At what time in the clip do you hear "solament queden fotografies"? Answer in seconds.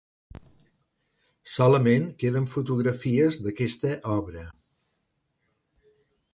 1.55-3.39